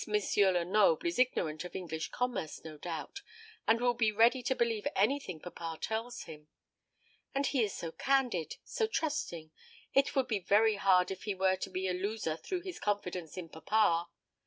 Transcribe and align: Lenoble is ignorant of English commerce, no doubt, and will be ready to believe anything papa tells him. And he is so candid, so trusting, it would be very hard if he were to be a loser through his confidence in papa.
Lenoble 0.35 1.05
is 1.05 1.19
ignorant 1.19 1.63
of 1.63 1.75
English 1.75 2.09
commerce, 2.09 2.63
no 2.63 2.75
doubt, 2.75 3.21
and 3.67 3.79
will 3.79 3.93
be 3.93 4.11
ready 4.11 4.41
to 4.41 4.55
believe 4.55 4.87
anything 4.95 5.39
papa 5.39 5.77
tells 5.79 6.23
him. 6.23 6.47
And 7.35 7.45
he 7.45 7.63
is 7.63 7.75
so 7.75 7.91
candid, 7.91 8.55
so 8.63 8.87
trusting, 8.87 9.51
it 9.93 10.15
would 10.15 10.27
be 10.27 10.39
very 10.39 10.77
hard 10.77 11.11
if 11.11 11.25
he 11.25 11.35
were 11.35 11.55
to 11.57 11.69
be 11.69 11.87
a 11.87 11.93
loser 11.93 12.35
through 12.35 12.61
his 12.61 12.79
confidence 12.79 13.37
in 13.37 13.47
papa. 13.49 14.09